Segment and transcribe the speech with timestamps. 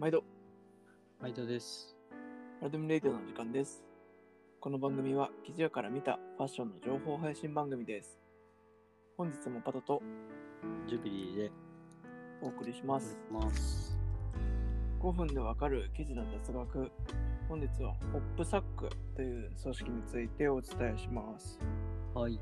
[0.00, 0.22] 毎度、
[1.20, 1.96] 毎度です。
[2.60, 3.82] パラドミレイディオの時間です。
[4.60, 8.16] この番組は、記事屋から見たファッションの情報配信番組です。
[9.16, 10.00] 本日もパトと
[10.86, 11.50] ジュビリーで
[12.40, 13.18] お送りします。
[13.28, 13.98] ます。
[15.00, 16.92] 5分でわかる記事の雑学。
[17.48, 21.58] 本日は、ホップサックという組織についてお伝えします。
[22.14, 22.38] はい。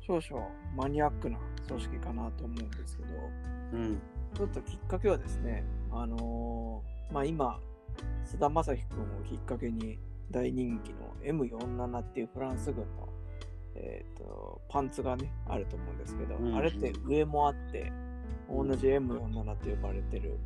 [0.00, 1.38] 少々マニアックな
[1.68, 3.08] 組織かなと思うんですけど、
[3.74, 4.02] うん。
[4.34, 5.62] ちょっときっかけはですね、
[5.92, 7.58] あのーまあ今、
[8.24, 9.98] 菅田将暉君をきっかけに
[10.30, 13.08] 大人気の M47 っていうフランス軍の、
[13.74, 17.92] えー、とパンツがね、あると思うんですけど、うんあれって上もあって、
[18.48, 20.38] 同じ M47 って呼ばれてる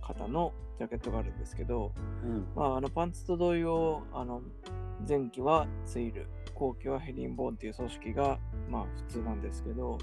[0.00, 1.92] 方のジャケットがあるんですけど、
[2.24, 2.46] うん。
[2.54, 4.42] まあ、あのパンツと同様、あの
[5.08, 9.98] 前期はツイル、後期はヘリンボーンっていう組織が、まあ普通なんですけど、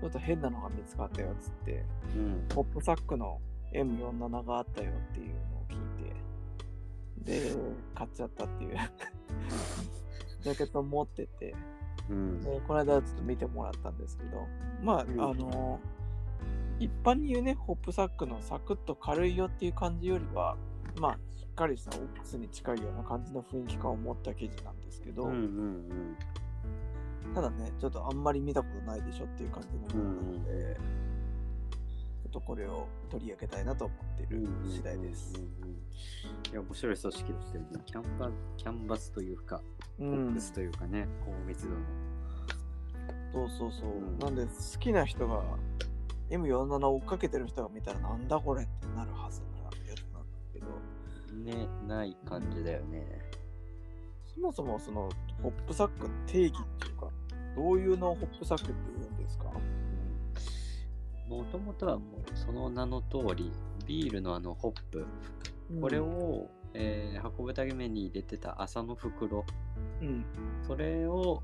[0.00, 1.84] ちょっと変なのが見つかったよっつって、
[2.16, 2.44] うん。
[2.48, 3.40] ポップサックの
[3.74, 7.56] M47 があったよっていうのを聞いて、で、
[7.94, 8.76] 買っちゃったっていう
[10.42, 11.54] ジャケットを持ってて、
[12.08, 12.40] うん。
[12.40, 14.46] でこの間ちょっと見てもらったんですけど、
[14.82, 15.80] まあ、うんあの、
[16.78, 20.56] 一般に言うね、ホップサックのサクッと軽いよっていう感じよりは、
[21.00, 25.30] まあ、しっかりしたオックスに近いような感じの雰囲気感を持った生地なんですけど、うん。
[25.30, 26.16] うん。
[27.34, 30.78] ただね、ちょっとあんまり見たことないでしょっていう感じのものなので、
[32.34, 35.34] とこれを取り上げたいなと思っている次第です。
[36.50, 37.68] いや、面白い組織だったよね。
[37.86, 39.62] キャンバキャンバスというか、
[40.00, 41.76] うボッんク、スというかね、高密度の。
[43.32, 43.90] そうそうそう。
[43.90, 45.44] うんなんで好きな人が
[46.30, 49.46] M47 を追っかけてる人が見たらなんだこれってなるはずな
[49.88, 50.66] やつなんだけど、
[51.56, 53.06] ね、ない感じだよね。
[54.34, 55.08] そもそもその
[55.40, 57.10] ホップサックの定義っていうか、
[57.54, 59.03] どういうのをホップサックって言う
[61.28, 63.50] もともとはもうその名の通り、
[63.86, 65.06] ビールのあのホップ、
[65.80, 69.44] これ、を、えー運ぶために入れてた麻の袋、
[70.00, 70.24] うん、
[70.66, 71.42] それを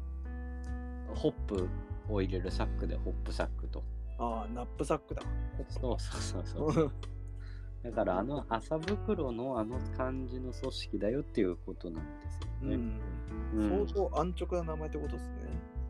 [1.15, 1.69] ホップ
[2.09, 3.83] を入れるサックでホップサックと。
[4.19, 5.23] ああ、ナップサックだ。
[5.69, 6.93] そうそうそうそう。
[7.83, 12.77] だからあの麻袋のあの感じの組織だよっていうことなんですよね。
[13.55, 15.35] うん、うん相当安直な名前ってことですね。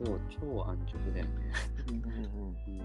[0.05, 1.53] そう、超安直だよね。
[1.89, 2.83] うんうんうん、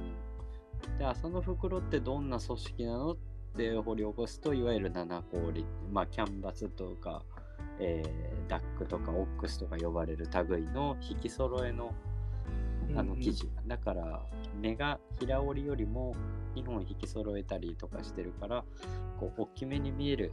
[1.05, 3.17] で、麻の袋ってどんな組織なのっ
[3.55, 7.23] て掘り起こすと、いわゆる七氷、まあキャンバスとか、
[7.79, 11.95] えーダックとかオックスとか呼ばれる類の引き揃えの
[12.89, 14.23] うんあの生地、だから
[14.61, 16.15] 目が平織りよりも
[16.55, 18.63] 2本引き揃えたりとかしてるから
[19.19, 20.31] こう大きめに見える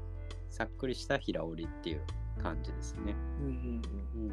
[0.51, 2.03] さっくりした平織りっていう
[2.43, 3.15] 感じですね。
[3.41, 3.83] うんうん
[4.19, 4.31] うん、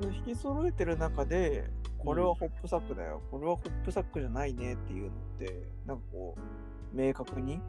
[0.00, 0.10] うん。
[0.12, 1.70] で引き揃えてる中で、
[2.04, 7.60] これはホップサックだよ、これはホップサックじゃないねっていうのって、なんかこう、明確に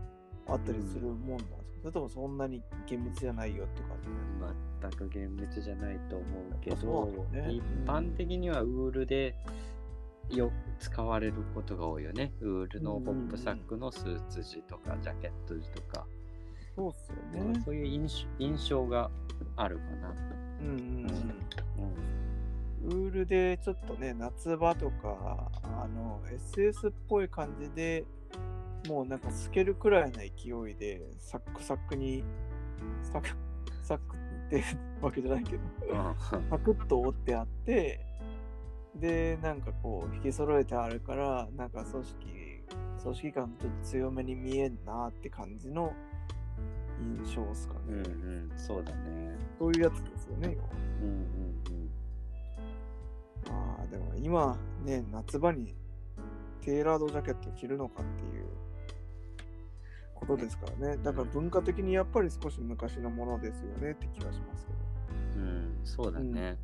[0.48, 4.10] あったりするもんなんですか、それともそんなに厳密じゃないよって感じ？
[4.82, 6.26] 全く厳密じゃないと思う
[6.62, 9.36] けど、ね一般的にはウールで
[10.30, 12.34] よ使われることが多いよね。
[12.42, 16.06] ウールのホップサックのスーツ地とかジャケット地とか、
[16.76, 17.62] そうっすよね。
[17.64, 19.10] そういう印象が
[19.56, 20.14] あるかな。
[20.62, 21.08] うんうん。
[22.84, 26.22] ウールでちょっとね、夏場とか、あの、
[26.56, 28.06] SS っぽい感じで、
[28.88, 32.24] もうなんか透けるくらいの勢いで、サックサクに、
[33.02, 33.30] サク
[33.84, 34.64] サクって
[35.02, 38.06] わけじゃないけど、うんパクッと折ってあって、
[38.96, 42.16] で、なんかこう、引き揃えてあるから、なんか組織、
[43.02, 45.94] 組織感ちょっと強めに見えんなって感じの
[47.00, 48.10] 印象っすかうんね。
[48.10, 49.38] うん、そうだね。
[49.58, 50.58] そういうやつですよね、
[51.02, 51.34] うんうん
[51.80, 52.03] まあ
[53.94, 55.76] でも今ね、夏場に
[56.62, 58.46] テーラードジャケット着るのかっていう
[60.16, 60.98] ことですからね。
[61.04, 64.72] だから文化的にやっぱり少し昔のものですよねって気はしますけ
[65.38, 65.44] ど。
[65.44, 65.48] うん。
[65.48, 66.58] うん、そうだね。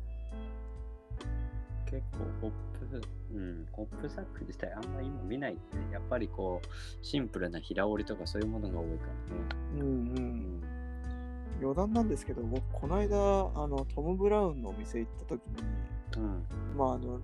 [1.86, 2.50] 結構ホッ
[2.90, 3.02] プ、
[3.32, 5.60] うん、ホップサック自体あんま今見ないね。
[5.92, 9.76] やっぱりこう、シンプルな平織りとかそういうものが多いからね。
[9.76, 9.84] うんう。
[9.84, 9.96] うん
[10.56, 10.59] ん。
[11.60, 15.62] 余談なんですけど、僕この間、あの、トム・ブラウンのお店行った時に、
[16.16, 16.44] うん。
[16.76, 17.20] まああの、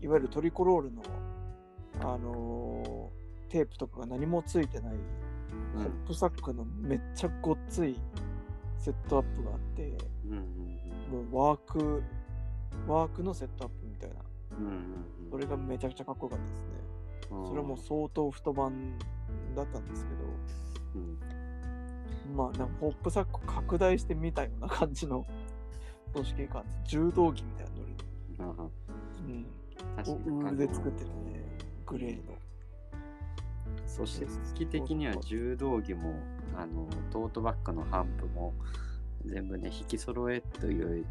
[0.00, 1.02] いわゆるトリコロールの、
[2.00, 3.24] あのー
[3.54, 4.98] テープとかが何もついてない、うん
[5.74, 7.96] ホップサックのめっちゃごっつい
[8.78, 9.96] セットアップがあって、
[11.08, 12.02] もうワーク、
[12.88, 14.16] ワークのセットアップみたいな。
[15.30, 16.66] それがめちゃくちゃかっこよかったですね。
[17.30, 18.98] うん、それも相当太番
[19.54, 21.26] だったんですけうん、ど、
[22.34, 25.26] まあ、なんかホップサック拡大してみたような感じの
[26.12, 26.64] 組織感。
[26.84, 27.66] 柔道着みたい
[28.38, 28.70] なノ
[29.26, 29.32] リ。
[29.32, 29.46] うん
[29.96, 31.58] ウールで作ってるね。
[31.86, 32.34] グレーの。
[33.86, 36.14] そして組織的には柔道着も
[36.56, 38.54] あのトートバッグの帆布も
[39.24, 41.06] 全部ね引き揃えという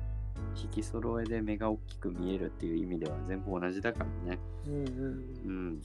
[0.56, 4.40] 引き揃えで目が大きく見えるっていう意味では全部同じだからね。
[4.68, 4.90] うんうんう
[5.46, 5.70] うん。
[5.70, 5.82] ん。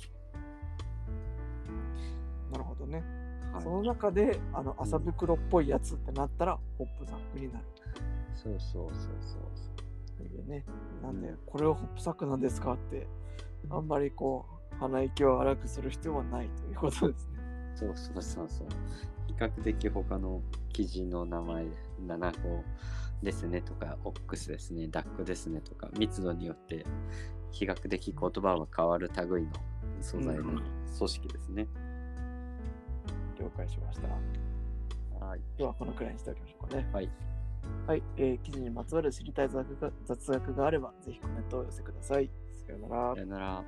[2.51, 3.03] なるほどね。
[3.53, 7.65] はいその中で、あの、麻袋っぽいやつってなったら、ホップサックになる。
[8.35, 8.91] そうそうそう
[9.21, 10.65] そうというね。
[11.03, 13.07] なんでうん、これをホップサックなんですかって、
[13.71, 17.39] あんまりこう、鼻息を荒くする必要はないということですね。
[17.75, 17.93] そう。
[17.97, 18.69] そうそうそうそう。
[19.27, 20.43] 比較的他の
[20.73, 21.67] 記事の名前、
[22.07, 22.65] 7個
[23.23, 26.85] ですねとか、オックスですね、ダックですねとか、密度によって
[27.51, 29.53] 比較的言葉は変わる類の
[30.01, 31.67] 素材の組織ですね。
[33.41, 34.09] 了解しました。
[35.25, 35.41] はい。
[35.57, 36.87] では、このくらいにしておきましょうかね。
[36.93, 37.09] はい。
[37.87, 42.31] はい、えー記事にまつわる知りたい雑学が雑学があれば、ぜひコメントをお寄せください。
[42.55, 43.21] さようならさ。
[43.21, 43.65] よなら。